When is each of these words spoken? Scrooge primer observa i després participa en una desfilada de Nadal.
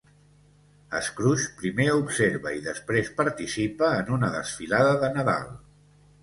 Scrooge 1.07 1.51
primer 1.59 1.85
observa 1.97 2.53
i 2.61 2.63
després 2.69 3.11
participa 3.19 3.91
en 3.99 4.11
una 4.17 4.31
desfilada 4.39 4.97
de 5.05 5.13
Nadal. 5.21 5.47